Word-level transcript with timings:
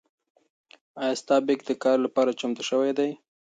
ایا 1.01 1.13
ستا 1.21 1.35
بیک 1.45 1.59
د 1.67 1.71
کار 1.83 1.97
لپاره 2.05 2.37
چمتو 2.39 2.63
شوی 2.69 2.91
دی؟ 2.97 3.09